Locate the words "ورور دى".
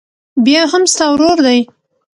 1.11-1.59